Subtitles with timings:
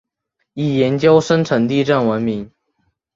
[0.55, 2.49] 以研究深层地震闻名。